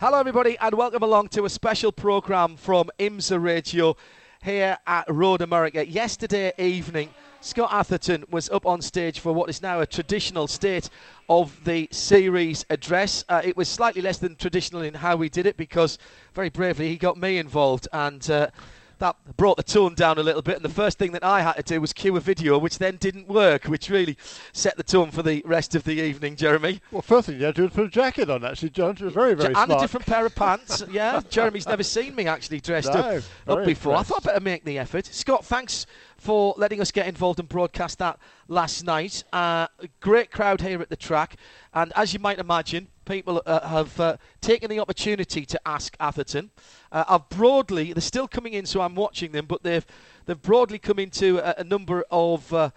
[0.00, 3.96] Hello, everybody, and welcome along to a special programme from IMSA Radio
[4.44, 5.84] here at Road America.
[5.84, 10.88] Yesterday evening, Scott Atherton was up on stage for what is now a traditional state
[11.28, 13.24] of the series address.
[13.28, 15.98] Uh, it was slightly less than traditional in how we did it because,
[16.32, 18.30] very bravely, he got me involved and.
[18.30, 18.50] Uh,
[18.98, 20.56] that brought the tone down a little bit.
[20.56, 22.96] And the first thing that I had to do was cue a video, which then
[22.96, 24.16] didn't work, which really
[24.52, 26.80] set the tone for the rest of the evening, Jeremy.
[26.90, 28.90] Well, first thing you had to do was put a jacket on, actually, John.
[28.90, 29.70] It was very, very and smart.
[29.70, 30.82] a different pair of pants.
[30.90, 33.94] yeah, Jeremy's never seen me actually dressed No, up, up before.
[33.94, 35.06] I thought I'd better make the effort.
[35.06, 35.86] Scott, thanks
[36.16, 39.22] for letting us get involved and broadcast that last night.
[39.32, 41.36] Uh, a great crowd here at the track,
[41.82, 46.50] and as you might imagine, people uh, have uh, taken the opportunity to ask Atherton.
[46.90, 49.86] Uh, I've broadly, they're still coming in, so I'm watching them, but they've
[50.26, 52.52] they've broadly come into a, a number of.
[52.52, 52.70] Uh,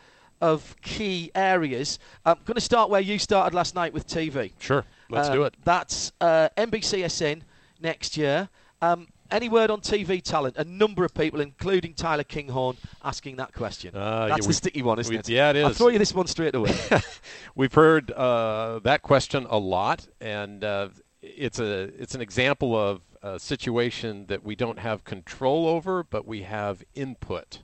[0.44, 2.00] of key areas.
[2.26, 4.54] I'm going to start where you started last night with TV.
[4.58, 5.54] Sure, let's Um, do it.
[5.64, 7.44] That's uh, NBCSN
[7.80, 8.50] next year.
[8.82, 10.58] Um, any word on TV talent?
[10.58, 13.96] A number of people, including Tyler Kinghorn, asking that question.
[13.96, 15.30] Uh, That's yeah, the we- sticky one, isn't we- it?
[15.30, 16.76] yeah, it I'll throw you this one straight away.
[17.56, 20.90] We've heard uh, that question a lot, and uh,
[21.22, 26.28] it's a it's an example of a situation that we don't have control over, but
[26.28, 27.60] we have input.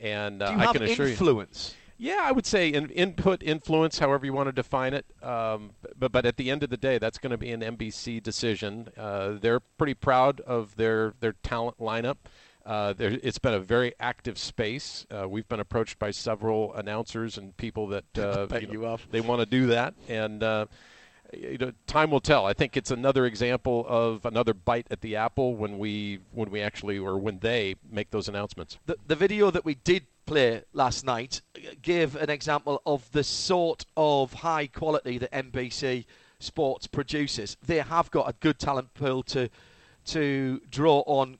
[0.00, 1.74] And uh, I have can assure you, influence?
[1.98, 5.06] Yeah, I would say in, input, influence, however you want to define it.
[5.22, 8.22] Um, but but at the end of the day, that's going to be an NBC
[8.22, 8.88] decision.
[8.96, 12.16] Uh, they're pretty proud of their their talent lineup.
[12.64, 15.06] Uh, there, it's been a very active space.
[15.08, 19.06] Uh, we've been approached by several announcers and people that uh, you know, you have.
[19.10, 20.66] they want to do that, and uh,
[21.32, 22.44] you know, time will tell.
[22.44, 26.60] I think it's another example of another bite at the apple when we when we
[26.60, 28.78] actually or when they make those announcements.
[28.86, 31.40] The, the video that we did play last night
[31.82, 36.04] gave an example of the sort of high quality that NBC
[36.38, 37.56] Sports produces.
[37.64, 39.48] They have got a good talent pool to
[40.06, 41.38] to draw on,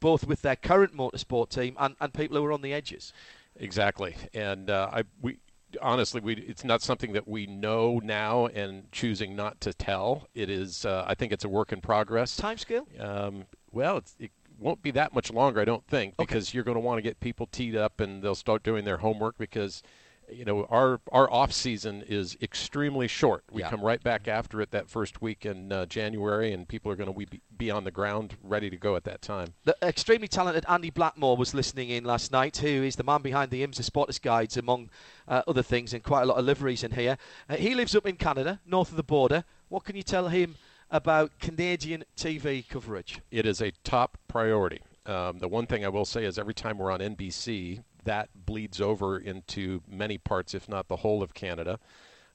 [0.00, 3.12] both with their current motorsport team and, and people who are on the edges.
[3.56, 5.38] Exactly, and uh, I we
[5.82, 10.28] honestly we it's not something that we know now and choosing not to tell.
[10.34, 12.36] It is uh, I think it's a work in progress.
[12.36, 12.86] Time scale?
[13.00, 16.24] Um, well, it's, it won't be that much longer, I don't think, Okay.
[16.26, 18.98] because you're going to want to get people teed up and they'll start doing their
[18.98, 19.82] homework because.
[20.28, 23.44] You know, our our off season is extremely short.
[23.52, 23.70] We Yeah.
[23.70, 27.12] come right back after it that first week in uh, January, and people are going
[27.14, 29.54] to be, be on the ground ready to go at that time.
[29.62, 33.52] The extremely talented Andy Blackmore was listening in last night, who is the man behind
[33.52, 34.90] the IMSA Spotters Guides, among
[35.28, 37.18] uh, other things, and quite a lot of liveries in here.
[37.48, 39.44] Uh, he lives up in Canada, north of the border.
[39.68, 40.56] What can you tell him
[40.90, 43.20] about Canadian TV coverage?
[43.30, 44.80] it is a top priority.
[45.04, 48.80] Um, the one thing I will say is every time we're on NBC, that bleeds
[48.80, 51.78] over into many parts, if not the whole of Canada.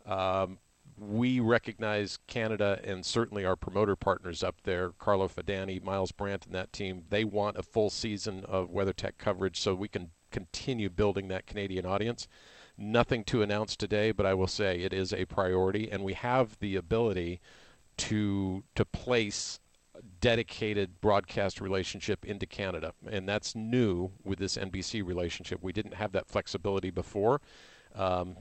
[0.06, 0.60] Um,
[0.98, 6.54] we recognize Canada and certainly our promoter partners up there, Carlo Fidani, Myles Brandt, and
[6.54, 7.04] that team.
[7.10, 11.86] They want a full season of WeatherTech coverage so we can continue building that Canadian
[11.86, 12.28] audience.
[12.78, 16.58] Nothing to announce today, but I will say it is a priority, and we have
[16.60, 17.42] the ability
[18.02, 19.60] to to place
[19.94, 25.60] a dedicated broadcast relationship into Canada, and that's new with this NBC relationship.
[25.62, 27.42] We didn't have that flexibility before.
[27.94, 28.38] Um,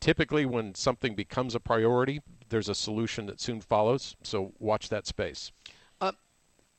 [0.00, 4.16] typically, when something becomes a priority, there's a solution that soon follows.
[4.24, 5.52] So watch that space.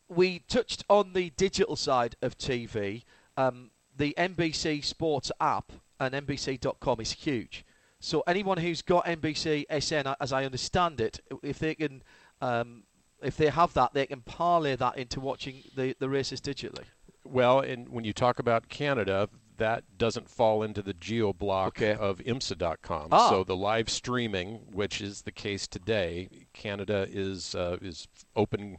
[0.10, 3.04] we touched on the digital side of TV.
[3.38, 7.64] Um, the NBC Sports app and NBC.com is huge.
[8.02, 12.02] So anyone who's got NBC SN, as I understand it, if they can,
[12.42, 12.84] um,
[13.22, 16.84] if they have that, they can parlay that into watching the, the races digitally.
[17.24, 21.94] Well, and when you talk about Canada, that doesn't fall into the geo block Okay.
[21.94, 23.10] of IMSA.com.
[23.12, 23.30] Ah.
[23.30, 28.78] So the live streaming, which is the case today, Canada is uh, is open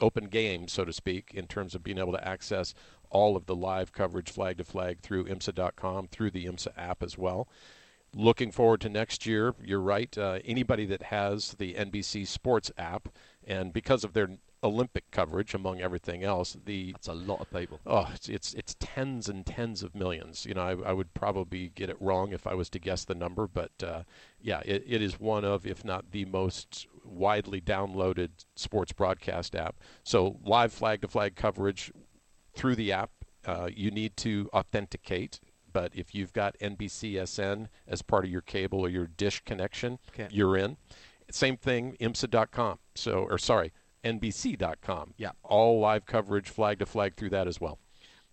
[0.00, 2.72] open game, so to speak, in terms of being able to access
[3.10, 7.18] all of the live coverage flag to flag through IMSA.com, through the IMSA app as
[7.18, 7.46] well.
[8.14, 10.16] Looking forward to next year, you're right.
[10.16, 13.08] Uh, anybody that has the NBC Sports app
[13.46, 14.28] And because of their
[14.62, 17.80] Olympic coverage, among everything else, the That's a lot of people.
[17.86, 20.46] Oh, it's, it's it's tens and tens of millions.
[20.46, 23.14] You know, I, I would probably get it wrong if I was to guess the
[23.14, 24.04] number, but uh,
[24.40, 29.76] yeah, it, it is one of, if not the most widely downloaded sports broadcast app.
[30.02, 31.92] So live flag to flag coverage
[32.54, 33.10] through the app.
[33.44, 35.38] Uh, you need to authenticate,
[35.74, 40.28] but if you've got NBCSN as part of your cable or your dish connection, Okay.
[40.30, 40.78] you're in.
[41.30, 42.78] Same thing, IMSA.com.
[42.94, 43.72] So, or sorry,
[44.04, 45.12] NBC.com.
[45.18, 45.32] Yeah.
[45.42, 47.78] All live coverage, flag to flag through that as well.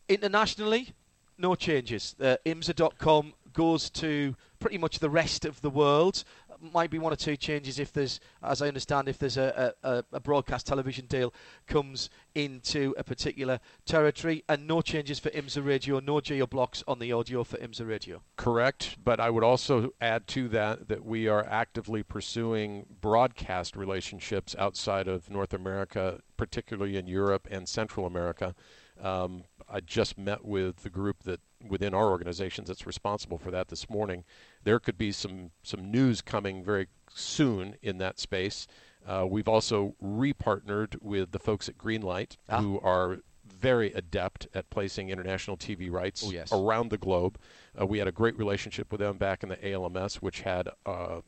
[0.08, 0.94] Internationally,
[1.38, 2.16] no changes.
[2.22, 6.24] Uh, IMSA.com goes to pretty much the rest of the world.
[6.62, 10.04] Might be one or two changes if there's, as I understand, if there's a, a,
[10.14, 11.34] a broadcast television deal
[11.66, 17.00] comes into a particular territory, and no changes for IMSA Radio, no geo blocks on
[17.00, 18.22] the audio for IMSA Radio.
[18.36, 24.56] Correct, but I would also add to that that we are actively pursuing broadcast relationships
[24.58, 28.54] outside of North America, particularly in Europe and Central America.
[29.02, 33.70] Um, I just met with the group that within our organizations that's responsible for that
[33.70, 34.24] this morning.
[34.64, 38.68] There could be some some news coming very soon in that space.
[39.08, 42.62] Uh, we've also repartnered with the folks at Greenlight, Ah.
[42.62, 46.52] who are very adept at placing international TV rights Oh, yes.
[46.52, 47.38] around the globe.
[47.80, 51.22] Uh, we had a great relationship with them back in the ALMS, which had, uh,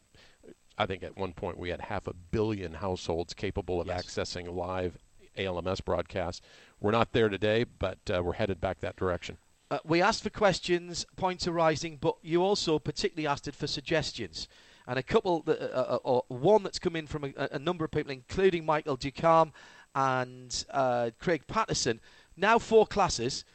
[0.77, 4.05] I think at one point we had half a billion households capable of Yes.
[4.05, 4.97] accessing live
[5.37, 6.43] ALMS broadcast.
[6.79, 9.37] We're not there today, but uh, we're headed back that direction.
[9.71, 14.47] Uh, we asked for questions, points arising, but you also particularly asked it for suggestions.
[14.85, 17.85] And a couple, that, uh, uh, or one that's come in from a, a number
[17.85, 19.51] of people, including Michael Ducam
[19.95, 21.99] and uh, Craig Patterson.
[22.35, 23.45] Now four classes.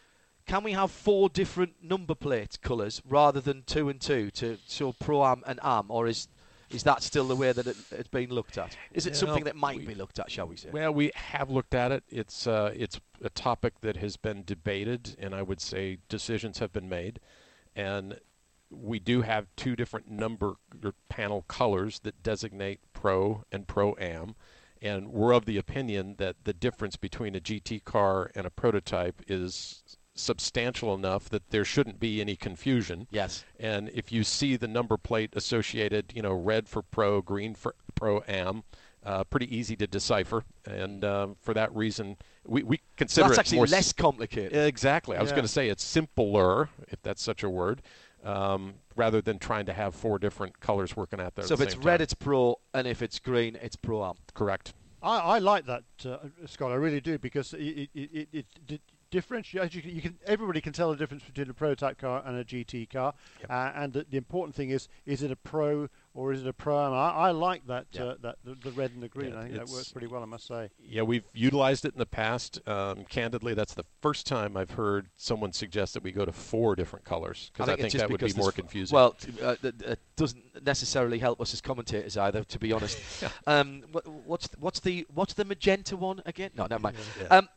[0.46, 4.92] Can we have four different number plate colours rather than two and two to show
[4.92, 6.28] pro am and am, or is
[6.70, 8.76] is that still the way that it, it's being looked at?
[8.93, 10.70] Is it Yeah, something that might we- be looked at, shall we say?
[10.70, 12.05] Well, we have looked at it.
[12.09, 16.73] It's uh, it's a topic that has been debated, and I would say decisions have
[16.73, 17.20] been made.
[17.75, 18.19] And
[18.70, 20.56] we do have two different number
[21.09, 24.35] panel colors that designate pro and pro am.
[24.82, 29.23] And we're of the opinion that the difference between a GT car and a prototype
[29.26, 33.06] is substantial enough that there shouldn't be any confusion.
[33.11, 33.44] Yes.
[33.59, 37.75] And if you see the number plate associated, you know, red for pro, green for
[37.94, 38.65] pro am,
[39.05, 40.44] uh, pretty easy to decipher.
[40.67, 44.55] And um, for that reason, we, we So consider that's it actually more less complicated.
[44.56, 45.17] Exactly.
[45.17, 47.82] I was going to say it's simpler, if that's such a word,
[48.25, 51.44] um, rather than trying to have four different colors working out there.
[51.44, 52.03] so at if the it's red, time.
[52.03, 54.17] it's pro, and if it's green, it's pro am.
[54.35, 54.75] correct.
[55.00, 56.73] I, I like that, uh, Scott.
[56.73, 60.72] I really do because it it, it, it, it di- You you can everybody can
[60.72, 63.50] tell the difference between a prototype car and a GT car, Yep.
[63.50, 66.52] uh, and the, the important thing is is it a pro or is it a
[66.52, 66.87] pro?
[66.87, 66.93] am?
[66.93, 68.02] I, I like that Yeah.
[68.02, 69.32] uh, that the, the red and the green.
[69.32, 70.22] Yeah, I think that works pretty well.
[70.22, 70.70] I must say.
[70.81, 72.60] Yeah, we've utilized it in the past.
[72.69, 76.75] Um, candidly, that's the first time I've heard someone suggest that we go to four
[76.76, 78.94] different colors because I, it's think that would be more confusing.
[78.94, 82.99] Well, t- uh, th- it doesn't necessarily help us as commentators either, to be honest.
[83.46, 86.50] um, what, what's th- what's the what's the magenta one again?
[86.56, 86.96] No, never mind.
[87.20, 87.28] Yeah.
[87.38, 87.49] Um,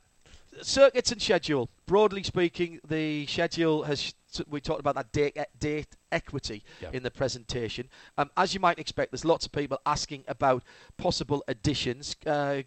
[0.62, 1.70] circuits and schedule.
[1.86, 4.14] Broadly speaking, the schedule has.
[4.50, 6.92] We talked about that date, date equity Yeah.
[6.94, 7.90] in the presentation.
[8.18, 10.64] Um, as you might expect, there's lots of people asking about
[10.96, 12.16] possible additions.
[12.26, 12.62] Uh,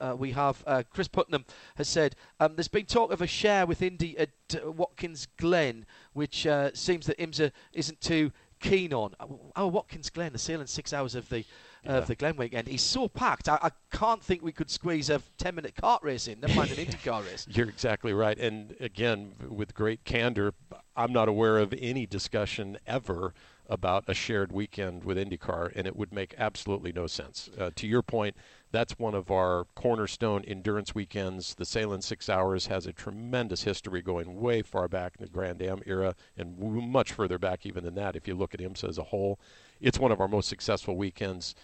[0.00, 1.44] uh, we have uh, Chris Putnam
[1.76, 5.86] has said um, there's been talk of a share with Indy at uh, Watkins Glen,
[6.12, 8.30] which uh, seems that IMSA isn't too
[8.60, 9.14] keen on.
[9.20, 11.44] Oh, oh, Watkins Glen, the Sahlen's six hours of the
[11.86, 11.98] Yeah.
[11.98, 13.48] of the Glen weekend, he's so packed.
[13.48, 16.40] I, I can't think we could squeeze a 10 minute kart race in.
[16.40, 17.46] Never mind an IndyCar race.
[17.50, 18.38] You're exactly right.
[18.38, 20.54] And again, with great candor,
[20.96, 23.34] I'm not aware of any discussion ever
[23.68, 27.50] about a shared weekend with IndyCar, and it would make absolutely no sense.
[27.58, 28.36] Uh, to your point,
[28.70, 31.54] that's one of our cornerstone endurance weekends.
[31.54, 35.62] The Sahlen Six Hours has a tremendous history going way far back in the Grand
[35.62, 38.98] Am era and much further back even than that if you look at IMSA as
[38.98, 39.38] a whole.
[39.80, 41.54] It's one of our most successful weekends.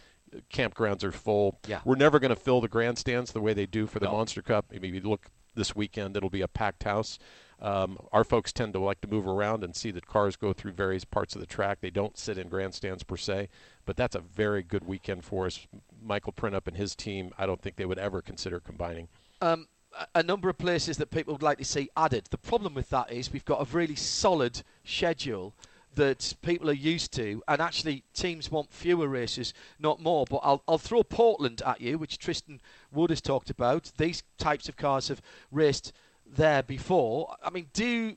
[0.53, 1.59] Campgrounds are full.
[1.67, 1.81] Yeah.
[1.85, 4.13] We're never going to fill the grandstands the way they do for the No.
[4.13, 4.67] Monster Cup.
[4.71, 7.19] Maybe you look this weekend, it'll be a packed house.
[7.61, 10.73] Um, our folks tend to like to move around and see that cars go through
[10.73, 11.79] various parts of the track.
[11.81, 13.49] They don't sit in grandstands per se,
[13.85, 15.67] but that's a very good weekend for us.
[16.03, 19.09] Michael Printup and his team, I don't think they would ever consider combining.
[19.43, 19.67] um,
[20.15, 22.25] a number of places that people would like to see added.
[22.31, 25.55] The problem with that is we've got a really solid schedule
[25.95, 30.25] that people are used to, and actually teams want fewer races, not more.
[30.29, 33.93] But I'll, I'll throw Portland at you, which Tristan Wood has talked about.
[33.99, 35.93] These types of cars have raced
[36.27, 37.37] there before.
[37.43, 38.17] I mean, do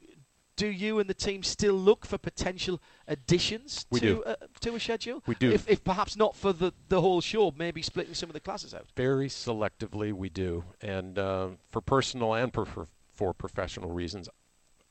[0.55, 4.24] do you and the team still look for potential additions We to.
[4.24, 5.22] Uh, to a schedule?
[5.27, 5.51] We do.
[5.51, 8.74] If, if perhaps not for the, the whole show, maybe splitting some of the classes
[8.74, 8.88] out.
[8.96, 12.65] Very selectively, we do, and uh, for personal and for
[13.13, 14.27] for professional reasons,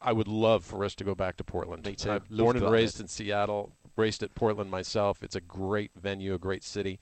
[0.05, 1.85] I would love for us to go back to Portland.
[1.87, 2.11] Me too.
[2.11, 3.05] I'm born and raised it.
[3.05, 5.23] in Seattle, raced at Portland myself.
[5.23, 7.01] It's a great venue, a great city.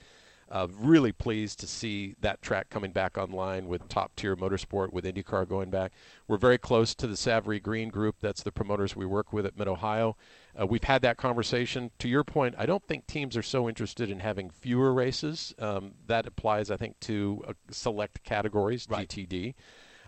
[0.50, 5.06] Uh, really pleased to see that track coming back online with top tier motorsport, with
[5.06, 5.92] IndyCar going back.
[6.28, 8.16] We're very close to the Savoree Green Group.
[8.20, 10.14] That's the promoters we work with at Mid Ohio.
[10.60, 11.90] Uh, we've had that conversation.
[12.00, 15.54] To your point, I don't think teams are so interested in having fewer races.
[15.58, 19.08] Um, that applies, I think, to uh, select categories, Right.
[19.08, 19.54] GTD.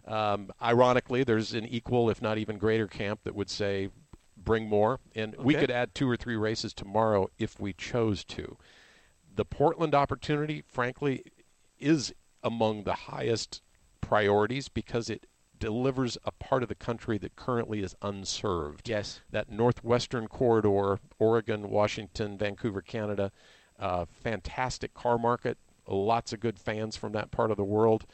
[0.07, 3.89] Um, ironically, there's an equal, if not even greater, camp that would say
[4.37, 8.59] bring more, and we could add two or three races tomorrow if we chose to.
[9.35, 11.25] The Portland opportunity, frankly,
[11.79, 13.63] is among the highest
[14.03, 15.27] priorities because it
[15.59, 19.21] delivers a part of the country that currently is unserved Yes.
[19.31, 23.33] that northwestern corridor, Oregon, Washington, Vancouver, Canada,
[23.79, 25.57] uh, fantastic car market,
[25.87, 28.05] lots of good fans from that part of the world,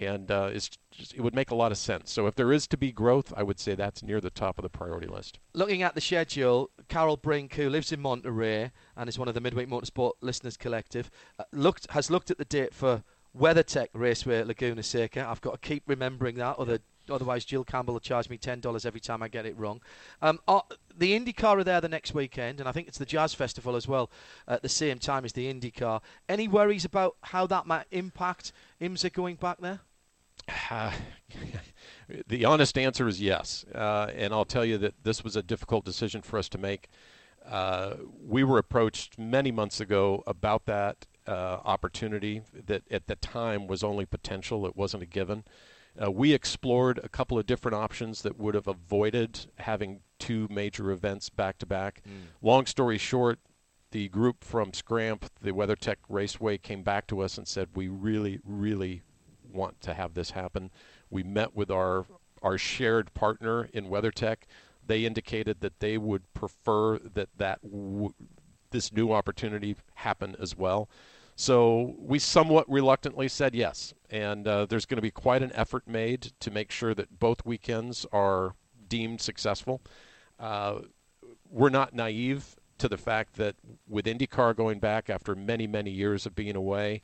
[0.00, 2.12] and uh, it's just, it would make a lot of sense.
[2.12, 4.62] So if there is to be growth, I would say that's near the top of
[4.62, 5.38] the priority list.
[5.52, 9.40] Looking at the schedule, Carol Brink, who lives in Monterey and is one of the
[9.40, 13.02] Midweek Motorsport Listeners Collective, uh, looked has looked at the date for
[13.36, 15.26] WeatherTech Raceway at Laguna Seca.
[15.28, 16.78] I've got to keep remembering that, other,
[17.10, 19.80] otherwise Jill Campbell will charge me ten dollars every time I get it wrong.
[20.22, 20.60] Um, uh,
[20.96, 23.88] the IndyCar are there the next weekend, and I think it's the Jazz Festival as
[23.88, 24.10] well
[24.46, 26.00] at the same time as the IndyCar.
[26.28, 29.80] Any worries about how that might impact IMSA going back there?
[32.28, 35.84] the honest answer is yes, uh, and I'll tell you that this was a difficult
[35.84, 36.88] decision for us to make.
[37.46, 43.66] Uh, we were approached many months ago about that uh, opportunity that at the time
[43.66, 45.44] was only potential; it wasn't a given.
[46.02, 50.90] Uh, we explored a couple of different options that would have avoided having two major
[50.90, 52.02] events back to back.
[52.42, 53.38] Long story short,
[53.92, 58.40] the group from Scramp, the WeatherTech Raceway, came back to us and said, "We really,
[58.44, 59.02] really
[59.52, 60.70] want to have this happen."
[61.10, 62.06] We met with our
[62.42, 64.38] our shared partner in WeatherTech.
[64.86, 68.14] They indicated that they would prefer that that w-
[68.70, 70.88] this new opportunity happen as well.
[71.36, 75.88] So we somewhat reluctantly said yes, and uh, there's going to be quite an effort
[75.88, 78.54] made to make sure that both weekends are
[78.88, 79.82] deemed successful.
[80.38, 80.80] Uh,
[81.50, 83.56] we're not naive to the fact that
[83.88, 87.02] with IndyCar going back after many, many years of being away,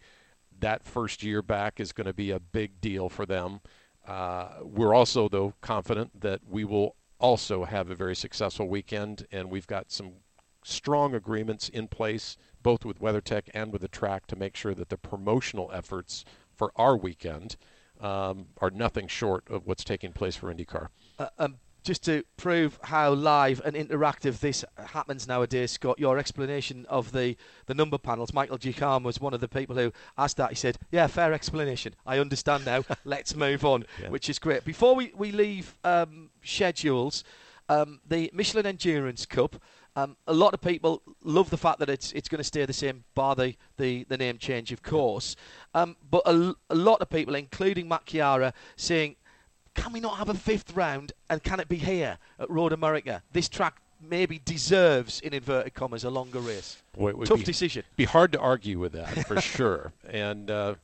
[0.60, 3.60] that first year back is going to be a big deal for them.
[4.06, 9.50] Uh, we're also, though, confident that we will also have a very successful weekend, and
[9.50, 10.12] we've got some
[10.64, 14.88] strong agreements in place, both with WeatherTech and with the track, to make sure that
[14.88, 16.24] the promotional efforts
[16.54, 17.56] for our weekend
[18.00, 20.88] um, are nothing short of what's taking place for IndyCar.
[21.18, 26.84] uh, um, just to prove how live and interactive this happens nowadays, Scott, your explanation
[26.90, 30.50] of the, the number panels, Michael Gicham was one of the people who asked that.
[30.50, 31.94] He said, Yeah, fair explanation.
[32.04, 32.84] I understand now.
[33.06, 34.10] Let's move on, Yeah.
[34.10, 34.62] which is great.
[34.62, 37.24] Before we, we leave um, schedules,
[37.70, 39.56] um, the Michelin Endurance Cup.
[39.96, 42.72] Um, a lot of people love the fact that it's it's going to stay the
[42.72, 45.36] same, bar the, the, the name change, of course.
[45.74, 49.16] Um, but a lot of people, including Matt Chiara, saying
[49.74, 53.22] can we not have a fifth round and can it be here at Road America?
[53.32, 56.82] This track maybe deserves, in inverted commas, a longer race.
[56.92, 57.84] Boy, Tough be, decision.
[57.96, 59.92] Be hard to argue with that for sure.
[60.08, 60.74] And uh,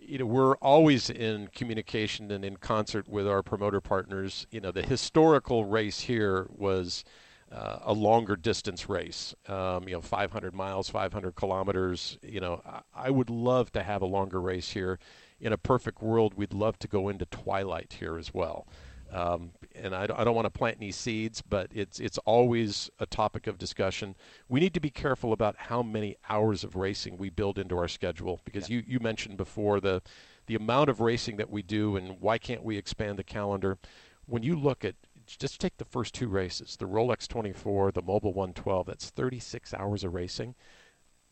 [0.00, 4.46] you know, we're always in communication and in concert with our promoter partners.
[4.50, 7.04] You know, the historical race here was
[7.52, 9.34] uh, a longer distance race.
[9.48, 12.18] Um, you know, 500 miles, 500 kilometers.
[12.22, 14.98] You know, I, I would love to have a longer race here.
[15.40, 18.66] In a perfect world, we'd love to go into twilight here as well.
[19.12, 22.90] Um, and I, don't- I don't want to plant any seeds, but it's it's always
[23.00, 24.14] a topic of discussion.
[24.48, 27.88] We need to be careful about how many hours of racing we build into our
[27.88, 30.02] schedule because you, you mentioned before the
[30.46, 33.78] the amount of racing that we do and why can't we expand the calendar?
[34.26, 34.94] When you look at
[35.36, 39.74] just take the first two races, the Rolex 24, the Mobil 1 12, that's 36
[39.74, 40.54] hours of racing.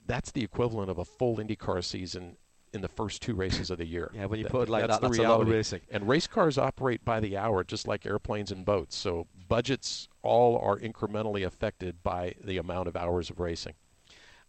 [0.06, 2.36] That's the equivalent of a full IndyCar season
[2.72, 4.10] in the first two races of the year.
[4.14, 5.52] Yeah, when you That- put it like that, the that's a lot of reality.
[5.52, 5.80] racing.
[5.90, 8.94] And race cars operate by the hour, just like airplanes and boats.
[8.96, 13.74] So budgets all are incrementally affected by the amount of hours of racing.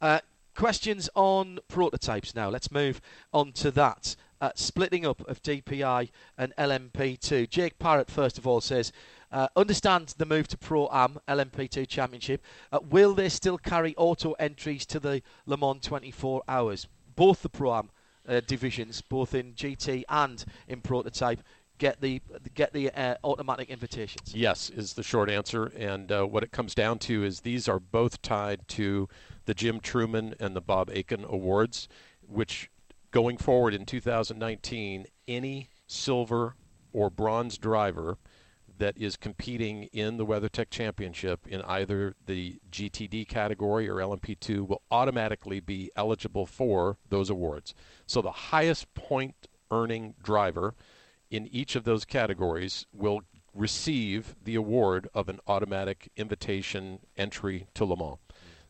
[0.02, 0.20] Uh,
[0.56, 2.50] questions on prototypes now.
[2.50, 3.00] Let's move
[3.34, 4.16] on to that.
[4.42, 7.50] Uh, splitting up of DPI and LMP2.
[7.50, 8.92] Jake Parrott, first of all, says,
[9.32, 12.44] uh, understand the move to Pro Am LMP2 Championship.
[12.72, 16.88] Uh, will they still carry auto entries to the Le Mans 24 hours?
[17.16, 17.90] Both the Pro Am
[18.28, 21.42] uh, divisions, both in GT and in prototype,
[21.78, 22.22] get the
[22.54, 24.34] get the uh, automatic invitations?
[24.34, 25.72] Yes, is the short answer.
[25.78, 29.08] And uh, what it comes down to is these are both tied to
[29.46, 31.88] the Jim Trueman and the Bob Akin Awards,
[32.28, 32.70] which
[33.12, 36.56] going forward in 2019, any silver
[36.94, 38.18] or bronze driver
[38.80, 44.82] that is competing in the WeatherTech Championship in either the GTD category or LMP2 will
[44.90, 47.76] automatically be eligible for those awards.
[48.08, 50.74] So the highest point earning driver
[51.30, 53.22] in each of those categories will
[53.54, 58.18] receive the award of an automatic invitation entry to Le Mans.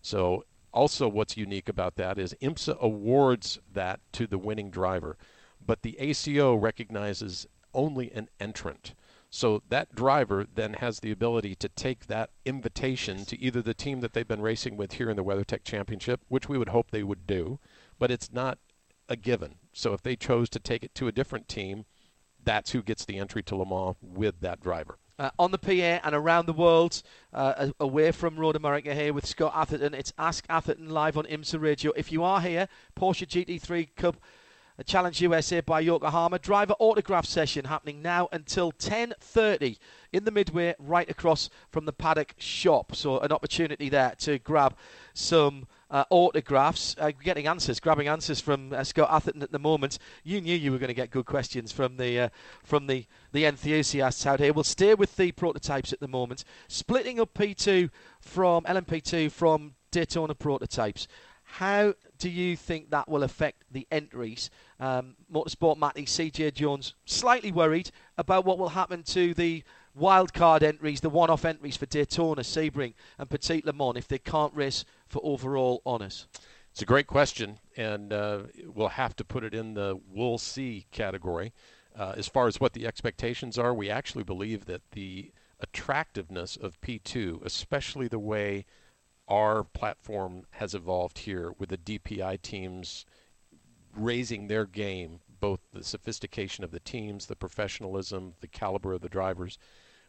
[0.01, 5.17] So also what's unique about that is IMSA awards that to the winning driver,
[5.63, 8.95] but the ACO recognizes only an entrant.
[9.29, 14.01] So that driver then has the ability to take that invitation to either the team
[14.01, 17.03] that they've been racing with here in the WeatherTech Championship, which we would hope they
[17.03, 17.59] would do,
[17.99, 18.57] but it's not
[19.07, 19.55] a given.
[19.71, 21.85] So if they chose to take it to a different team,
[22.43, 24.97] that's who gets the entry to Le Mans with that driver.
[25.19, 29.25] Uh, on the PA and around the world, uh, away from Road America here with
[29.25, 29.93] Scott Atherton.
[29.93, 31.91] It's Ask Atherton live on IMSA Radio.
[31.97, 34.15] If you are here, Porsche GT3 Cup
[34.83, 36.39] Challenge USA by Yokohama.
[36.39, 39.77] Driver autograph session happening now until 10.30
[40.13, 42.95] in the midway right across from the paddock shop.
[42.95, 44.75] So an opportunity there to grab
[45.13, 49.97] some uh, autographs, uh, getting answers, grabbing answers from uh, Scott Atherton at the moment.
[50.23, 52.29] You knew you were going to get good questions from the uh,
[52.63, 54.53] from the the enthusiasts out here.
[54.53, 57.89] We'll stay with the prototypes at the moment, splitting up P2
[58.21, 61.07] from LMP2 from Daytona prototypes.
[61.43, 64.51] How do you think that will affect the entries?
[64.79, 69.63] Um, Motorsport Matty, CJ Jones, slightly worried about what will happen to the
[69.99, 74.53] wildcard entries, the one-off entries for Daytona, Sebring, and Petit Le Mans if they can't
[74.53, 76.27] race for overall honours.
[76.71, 80.85] It's a great question, and uh, we'll have to put it in the we'll see
[80.91, 81.51] category.
[81.97, 86.79] Uh, as far as what the expectations are, we actually believe that the attractiveness of
[86.79, 88.65] P2, especially the way
[89.27, 93.05] our platform has evolved here with the DPI teams
[93.99, 99.09] raising their game, both the sophistication of the teams, the professionalism, the caliber of the
[99.09, 99.57] drivers.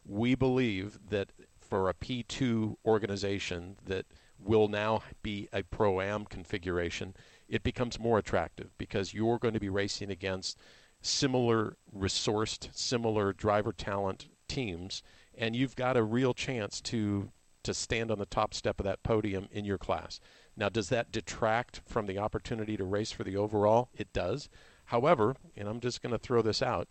[0.05, 4.05] We believe that for a P2 organization that
[4.39, 7.15] will now be a pro am configuration,
[7.47, 10.57] it becomes more attractive because you're going to be racing against
[11.01, 15.03] similar resourced, similar driver talent teams,
[15.37, 17.31] and you've got a real chance to
[17.63, 20.19] to stand on the top step of that podium in your class.
[20.55, 23.89] Now, does that detract from the opportunity to race for the overall?
[23.95, 24.49] It does.
[24.85, 26.87] However, and I'm just going to throw this out,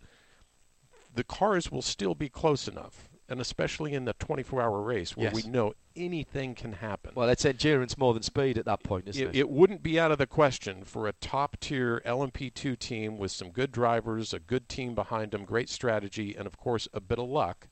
[1.15, 5.45] the cars will still be close enough, and especially in the 24-hour race where Yes.
[5.45, 7.13] we know anything can happen.
[7.15, 9.39] Well, it's endurance more than speed at that point, isn't it, it?
[9.41, 13.51] it wouldn't be out of the question for a top tier LMP2 team with some
[13.51, 17.29] good drivers, a good team behind them, great strategy, and of course a bit of
[17.29, 17.69] luck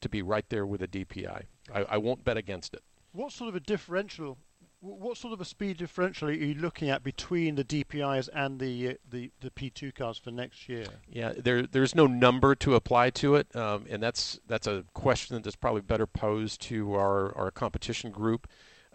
[0.00, 1.44] to be right there with a DPI.
[1.74, 2.82] I, I won't bet against it.
[3.12, 4.38] What sort of a differential?
[4.84, 8.60] Wh- What sort of a speed differential are you looking at between the DPIs and
[8.60, 10.86] the uh, the, the P2 cars for next year?
[11.08, 15.40] Yeah, there there's no number to apply to it, um, and that's that's a question
[15.42, 18.46] that's probably better posed to our, our competition group.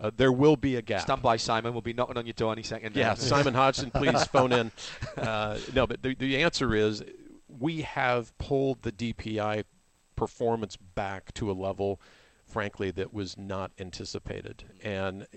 [0.01, 1.01] Uh, there will be a gap.
[1.01, 1.73] Stand by, Simon.
[1.73, 2.95] We'll be knocking on your door any second.
[2.95, 3.13] Yeah.
[3.15, 4.71] Simon Hodgson, please phone in.
[5.17, 7.03] Uh, no, but the, the answer is
[7.49, 9.65] we have pulled the DPI
[10.15, 11.99] performance back to a level,
[12.45, 14.63] frankly, that was not anticipated.
[14.83, 15.27] And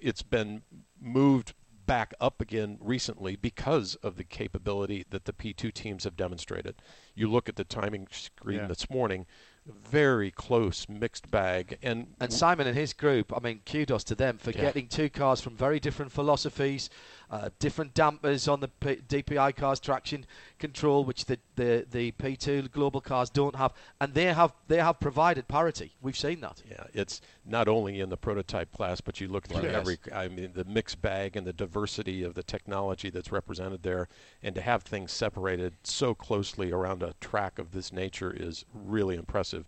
[0.00, 0.62] it's been
[1.00, 1.54] moved
[1.86, 6.76] back up again recently because of the capability that the P2 teams have demonstrated.
[7.14, 8.66] You look at the timing screen Yeah.
[8.68, 9.26] this morning,
[9.66, 11.78] very close mixed bag.
[11.82, 14.60] And, And Simon and his group, I mean, kudos to them for Yeah.
[14.60, 16.90] getting two cars from very different philosophies,
[17.30, 20.26] uh, different dampers on the P- DPI cars, traction
[20.58, 24.98] control, which the, the, the P2 global cars don't have, and they have they have
[24.98, 25.92] provided parity.
[26.02, 26.62] We've seen that.
[26.68, 29.74] Yeah, it's not only in the prototype class, but you look through Yes.
[29.74, 29.98] every.
[30.12, 34.08] I mean, the mixed bag and the diversity of the technology that's represented there,
[34.42, 39.16] and to have things separated so closely around a track of this nature is really
[39.16, 39.66] impressive.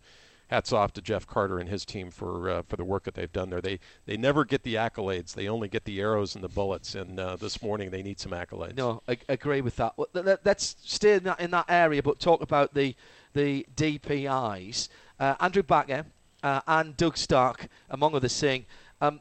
[0.53, 3.33] Hats off to Jeff Carter and his team for uh, for the work that they've
[3.33, 3.62] done there.
[3.62, 6.95] They they never get the accolades; they only get the arrows and the bullets.
[6.95, 8.77] And uh, this morning they need some accolades.
[8.77, 9.95] No, I agree with that.
[9.97, 12.95] Let- let- Let's stay in that, in that area, but talk about the
[13.33, 14.91] the DPIs.
[15.19, 16.05] Uh, Andrew Backer
[16.43, 18.67] uh, and Doug Stark, among others, saying,
[19.01, 19.21] um,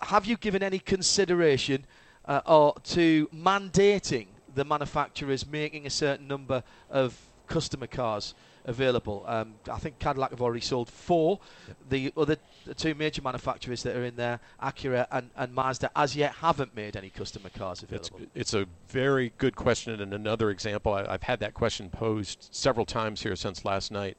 [0.00, 1.86] "Have you given any consideration
[2.26, 8.34] uh, or to mandating the manufacturers making a certain number of customer cars
[8.68, 9.24] available.
[9.26, 11.40] Um, I think Cadillac have already sold four.
[11.88, 16.14] The other the two major manufacturers that are in there, Acura and, and Mazda, as
[16.14, 18.30] yet haven't made any customer cars It's, available.
[18.34, 20.92] it's a very good question and another example.
[20.92, 24.16] I, I've had that question posed several times here since last night.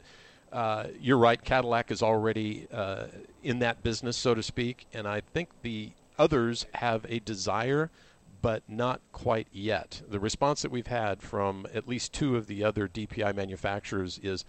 [0.52, 3.06] Uh, you're right, Cadillac is already uh,
[3.44, 7.92] in that business, so to speak, and I think the others have a desire,
[8.42, 10.02] but not quite yet.
[10.08, 14.46] The response that we've had from at least two of the other DPI manufacturers is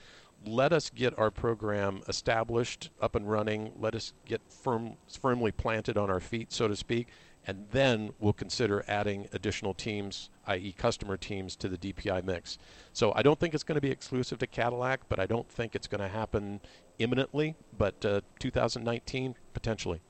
[0.47, 5.99] let us get our program established, up and running, let us get firm, firmly planted
[5.99, 7.09] on our feet, so to speak,
[7.47, 12.59] and then we'll consider adding additional teams, i.e., customer teams, to the DPI mix.
[12.93, 15.75] So I don't think it's going to be exclusive to Cadillac, but I don't think
[15.75, 16.61] it's going to happen
[16.99, 17.57] imminently.
[17.77, 20.01] But uh, 2019, potentially.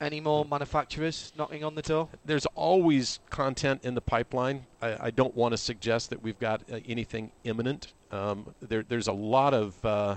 [0.00, 2.08] Any more manufacturers knocking on the door?
[2.24, 4.66] There's always content in the pipeline.
[4.80, 7.92] I, I don't want to suggest that we've got uh, anything imminent.
[8.12, 10.16] Um, there, there's a lot of uh,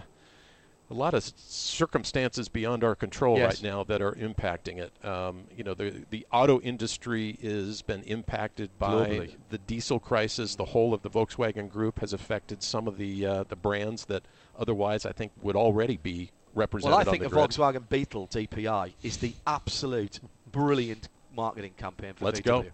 [0.89, 3.55] a lot of circumstances beyond our control Yes.
[3.55, 4.91] right now that are impacting it.
[5.05, 9.35] Um, you know, the the auto industry has been impacted by Globally.
[9.49, 10.55] the diesel crisis.
[10.55, 14.23] The whole of the Volkswagen Group has affected some of the uh, the brands that
[14.59, 16.91] otherwise I think would already be represented.
[16.91, 17.49] Well, I on think the grid.
[17.49, 20.19] Volkswagen Beetle DPI is the absolute
[20.51, 22.43] brilliant marketing campaign for Let's VW.
[22.43, 22.65] go.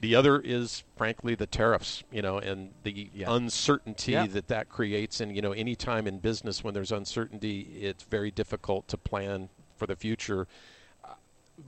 [0.00, 3.32] The other is, frankly, the tariffs, you know, and the Yeah.
[3.34, 4.26] uncertainty Yeah.
[4.28, 5.20] that that creates.
[5.20, 9.48] And, you know, any time in business when there's uncertainty, it's very difficult to plan
[9.76, 10.46] for the future.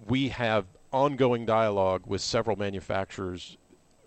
[0.06, 3.56] We have ongoing dialogue with several manufacturers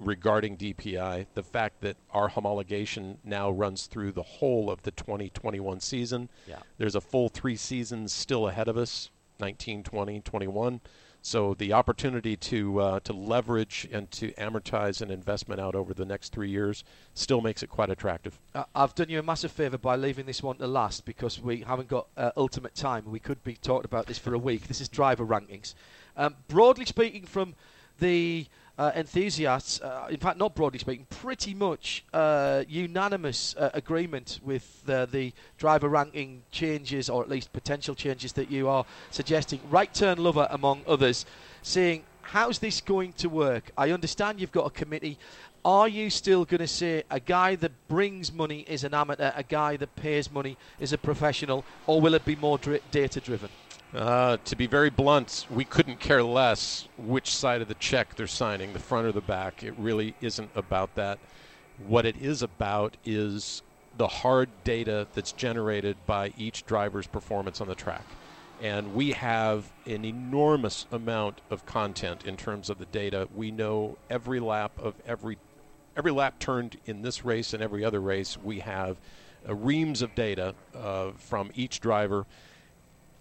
[0.06, 1.28] regarding DPI.
[1.34, 6.30] The fact that our homologation now runs through the whole of the 2021 season.
[6.48, 6.60] Yeah.
[6.78, 10.82] There's a full three seasons still ahead of us 19, 20, 21.
[11.26, 16.04] So the opportunity to uh, to leverage and to amortize an investment out over the
[16.04, 18.38] next three years still makes it quite attractive.
[18.54, 21.62] Uh, I've done you a massive favour by leaving this one to last because we
[21.62, 23.06] haven't got uh, ultimate time.
[23.06, 24.68] We could be talking about this for a week.
[24.68, 25.76] This is driver rankings.
[26.18, 27.56] Um, broadly speaking, from
[28.00, 34.40] the uh, enthusiasts, uh, in fact, not broadly speaking, pretty much uh, unanimous uh, agreement
[34.44, 39.60] with uh, the driver ranking changes, or at least potential changes that you are suggesting.
[39.70, 41.26] Right turn lover, among others,
[41.62, 43.70] saying, How's this going to work?
[43.78, 45.20] I understand you've got a committee.
[45.66, 49.44] Are you still going to say a guy that brings money is an amateur, a
[49.44, 53.50] guy that pays money is a professional, or will it be more data driven?
[53.93, 58.25] Uh, to be very blunt, we couldn't care less which side of the check they're
[58.25, 59.62] signing, the front or the back.
[59.62, 61.19] It really isn't about that.
[61.86, 63.62] What it is about is
[63.97, 68.06] the hard data that's generated by each driver's performance on the track.
[68.62, 73.27] And we have an enormous amount of content in terms of the data.
[73.36, 75.38] We know every lap of every
[75.95, 78.38] every lap turned in this race and every other race.
[78.41, 78.97] We have
[79.47, 82.25] uh, reams of data uh, from each driver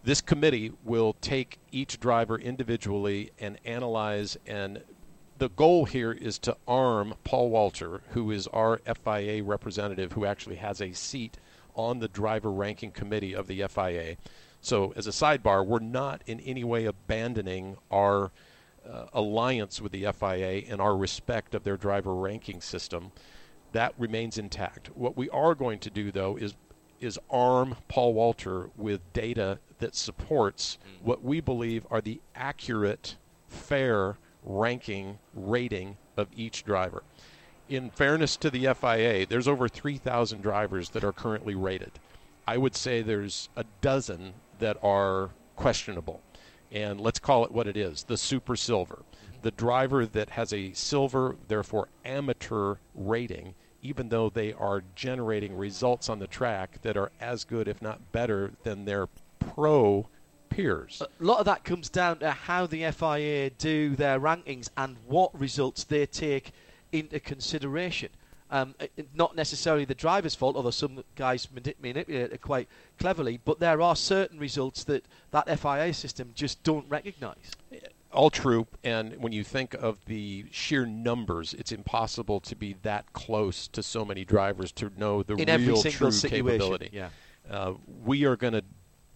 [0.05, 4.83] this committee will take each driver individually and analyze and
[5.43, 10.55] the goal here is to arm Paul Walter, who is our FIA representative, who actually
[10.55, 11.37] has a seat
[11.75, 14.19] on the driver ranking committee of the FIA.
[14.61, 18.31] So, as a sidebar, we're not in any way abandoning our
[18.88, 23.11] uh, alliance with the FIA and our respect of their driver ranking system.
[23.73, 24.97] That remains intact.
[24.97, 26.55] What we are going to do, though, is
[27.03, 31.05] is arm Paul Walter with data that supports mm.
[31.05, 33.17] what we believe are the accurate,
[33.49, 37.03] fair ranking rating of each driver.
[37.69, 41.93] In fairness to the FIA, there's over 3,000 drivers that are currently rated.
[42.47, 46.21] I would say there's a dozen that are questionable.
[46.71, 49.03] And let's call it what it is the super silver.
[49.03, 49.43] Mm-hmm.
[49.43, 56.09] The driver that has a silver, therefore amateur rating, even though they are generating results
[56.09, 59.09] on the track that are as good, if not better, than their
[59.40, 60.07] pro
[60.49, 61.03] peers.
[61.03, 65.38] A lot of that comes down to how the FIA do their rankings and what
[65.38, 66.53] results they take
[66.92, 68.11] into consideration.
[68.51, 68.75] Um,
[69.14, 72.68] not necessarily the driver's fault, although some guys manipulate it quite
[72.99, 77.51] cleverly, but there are certain results that that FIA system just don't recognise.
[78.12, 78.66] All true.
[78.85, 83.83] And when you think of the sheer numbers, it's impossible to be that close to
[83.83, 86.90] so many drivers to know the In real true situation, capability.
[86.92, 87.09] yeah.
[87.51, 88.62] Uh, we are going to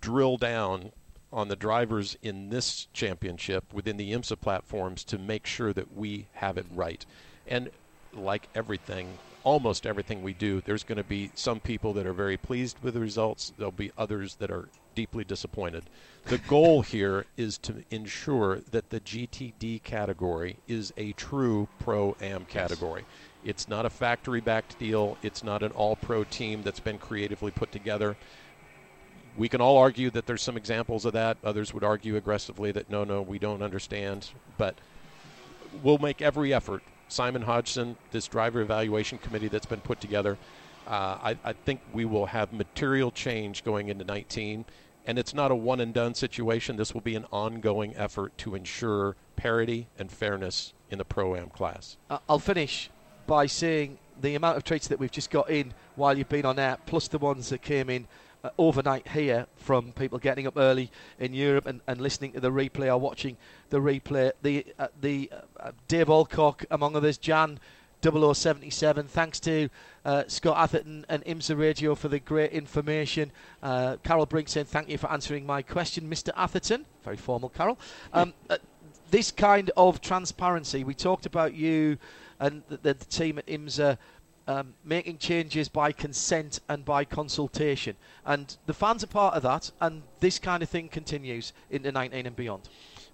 [0.01, 0.93] drill down
[1.33, 6.27] on the drivers in this championship within the IMSA platforms to make sure that we
[6.35, 7.05] have it right.
[7.47, 7.71] And
[8.15, 12.37] like everything, almost everything we do, there's going to be some people that are very
[12.37, 13.53] pleased with the results.
[13.59, 15.85] There'll be others that are deeply disappointed.
[16.25, 22.47] The goal here is to ensure that the GTD category is a true pro am
[22.47, 23.05] category.
[23.45, 25.17] It's not a factory backed deal.
[25.23, 28.17] It's not an all pro team that's been creatively put together.
[29.37, 31.37] We can all argue that there's some examples of that.
[31.45, 34.31] Others would argue aggressively that no, no, we don't understand.
[34.59, 34.75] But
[35.83, 36.83] we'll make every effort.
[37.09, 40.39] Simon Hodgson, this driver evaluation committee that's been put together,
[40.87, 44.65] uh, I, I think we will have material change going into 19
[45.07, 46.77] and it's not a one and done situation.
[46.77, 51.49] This will be an ongoing effort to ensure parity and fairness in the pro am
[51.49, 51.97] class.
[52.11, 52.91] Uh, I'll finish
[53.27, 56.59] by saying the amount of tweets that we've just got in while you've been on
[56.59, 58.07] air, plus the ones that came in
[58.45, 62.51] uh, overnight here from people getting up early in Europe and, and listening to the
[62.51, 63.37] replay or watching
[63.71, 64.33] the replay.
[64.43, 67.59] The uh, the uh, Dave Alcock, among others, Jan
[68.03, 69.09] 0077.
[69.09, 69.69] Thanks to
[70.05, 73.33] uh, Scott Atherton and IMSA Radio for the great information.
[73.63, 76.31] Uh, Carol Brink saying, Thank you for answering my question, Mr.
[76.37, 76.87] Atherton.
[77.05, 77.79] Very formal, Carol.
[78.13, 78.59] Um, uh,
[79.11, 81.99] this kind of transparency, we talked about you
[82.41, 83.99] and the, the team at IMSA.
[84.49, 87.97] Um, making changes by consent and by consultation.
[88.25, 92.27] And the fans are part of that, and this kind of thing continues into 19
[92.27, 92.69] and beyond.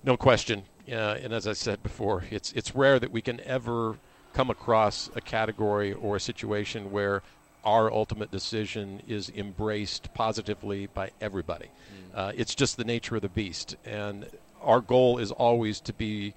[0.04, 0.64] No question.
[0.86, 3.96] Uh, and as I said before, it's it's rare that we can ever
[4.32, 7.22] come across a category or a situation where
[7.64, 11.66] our ultimate decision is embraced positively by everybody.
[11.66, 12.18] Mm.
[12.18, 13.76] Uh, it's just the nature of the beast.
[13.84, 14.26] And
[14.60, 16.34] our goal is always to be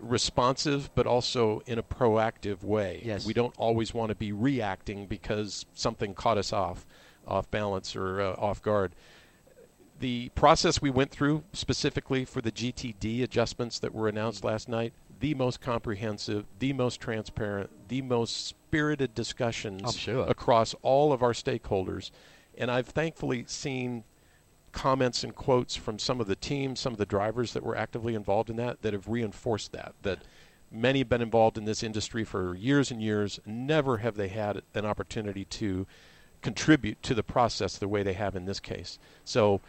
[0.00, 3.02] responsive, but also in a proactive way.
[3.04, 3.26] Yes.
[3.26, 6.86] We don't always want to be reacting because something caught us off,
[7.26, 8.92] off balance or uh, off guard.
[10.00, 14.92] The process we went through specifically for the GTD adjustments that were announced last night
[15.24, 20.26] the most comprehensive, the most transparent, the most spirited discussions sure.
[20.28, 22.10] across all of our stakeholders.
[22.58, 24.04] And I've thankfully seen
[24.72, 28.14] comments and quotes from some of the teams, some of the drivers that were actively
[28.14, 29.94] involved in that, that have reinforced that.
[30.02, 30.18] That
[30.70, 33.40] many have been involved in this industry for years and years.
[33.46, 35.86] Never have they had an opportunity to
[36.42, 38.98] contribute to the process the way they have in this case.
[39.24, 39.62] So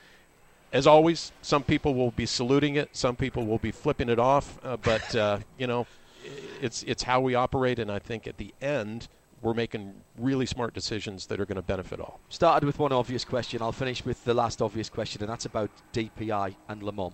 [0.71, 4.60] as always, some people will be saluting it, some people will be flipping it off,
[4.63, 5.88] uh, but uh, you know,
[6.62, 9.08] it's it's how we operate, and I think at the end
[9.41, 12.19] we're making really smart decisions that are going to benefit all.
[12.30, 13.62] Started with one obvious question.
[13.62, 17.13] I'll finish with the last obvious question, and that's about DPI and Le Mans.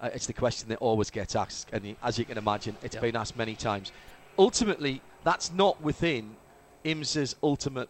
[0.00, 3.02] Uh, it's the question that always gets asked, and as you can imagine, it's yep.
[3.02, 3.92] been asked many times.
[4.38, 6.36] Ultimately, that's not within
[6.84, 7.88] IMSA's ultimate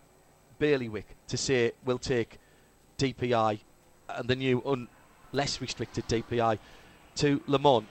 [0.59, 2.39] bailiwick to say we'll take
[2.99, 3.61] DPI
[4.09, 4.89] and the new un-
[5.33, 6.59] less restricted DPI
[7.17, 7.87] to Le Mans.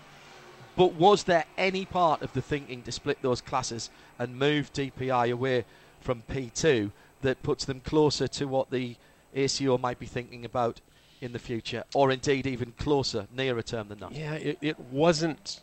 [0.76, 5.32] But was there any part of the thinking to split those classes and move DPI
[5.32, 5.66] away
[6.00, 8.96] from P2 that puts them closer to what the
[9.36, 10.82] ACO might be thinking about
[11.22, 14.14] in the future, or indeed even closer, nearer term than that?
[14.14, 15.62] Yeah, it, it wasn't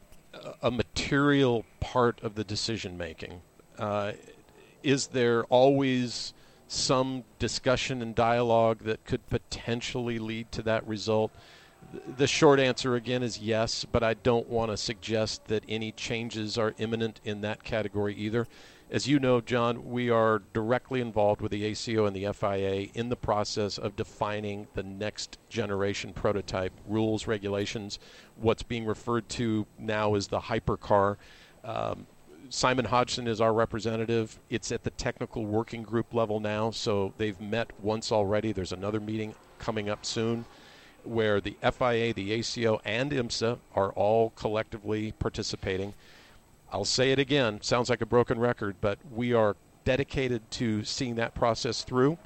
[0.62, 3.40] a material part of the decision making.
[3.78, 4.12] Uh,
[4.82, 6.34] is there always
[6.68, 11.32] some discussion and dialogue that could potentially lead to that result?
[12.16, 16.56] The short answer again is yes, but I don't want to suggest that any changes
[16.56, 18.46] are imminent in that category either.
[18.90, 23.08] As you know, John, we are directly involved with the ACO and the FIA in
[23.08, 27.98] the process of defining the next generation prototype rules, regulations,
[28.36, 31.16] what's being referred to now as the hypercar.
[31.64, 32.06] Um,
[32.48, 34.38] Simon Hodgson is our representative.
[34.50, 38.52] It's at the technical working group level now, so they've met once already.
[38.52, 40.44] There's another meeting coming up soon
[41.08, 45.94] where the FIA, the ACO, and IMSA are all collectively participating.
[46.72, 51.14] I'll say it again, sounds like a broken record, but we are dedicated to seeing
[51.14, 52.18] that process through.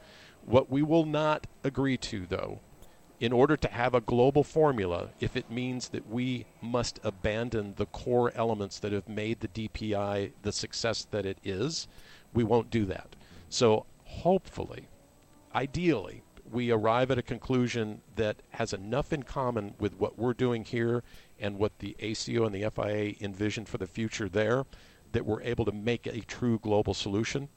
[0.47, 2.61] What we will not agree to, though,
[3.21, 7.87] in order to have a global formula, if it means that we must abandon the
[7.87, 11.87] core elements that have made the DPI the success that it is,
[12.33, 13.14] we won't do that.
[13.51, 14.88] So, hopefully,
[15.55, 20.65] ideally, we arrive at a conclusion that has enough in common with what we're doing
[20.65, 21.03] here
[21.39, 24.65] and what the ACO and the FIA envision for the future there
[25.13, 27.49] that we're able to make a true global solution.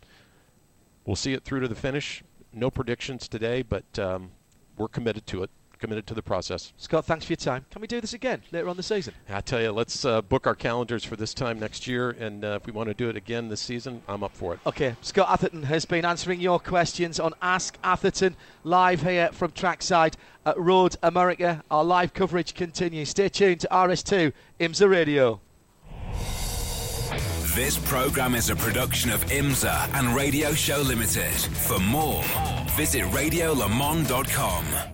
[1.05, 2.23] We'll see it through to the finish.
[2.53, 4.31] No predictions today, but um,
[4.77, 5.49] we're committed to it
[5.83, 6.71] committed to the process.
[6.77, 7.65] Scott, thanks for your time.
[7.69, 9.13] Can we do this again later on the season?
[9.29, 12.57] I tell you, let's uh, book our calendars for this time next year, and uh,
[12.61, 14.61] if we want to do it again this season, I'm up for it.
[14.65, 20.15] Okay, Scott Atherton has been answering your questions on Ask Atherton live here from trackside
[20.45, 21.61] at Road America.
[21.69, 23.09] Our live coverage continues.
[23.09, 25.41] Stay tuned to RS2 IMSA Radio.
[27.55, 31.33] This program is a production of IMSA and Radio Show Limited.
[31.33, 32.23] For more,
[32.77, 34.92] visit radiolemans.com.